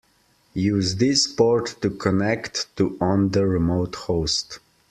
Use 0.55 0.95
this 0.95 1.27
port 1.31 1.75
to 1.83 1.91
connect 1.91 2.75
to 2.75 2.97
on 2.99 3.29
the 3.29 3.45
remote 3.45 3.93
host. 3.93 4.57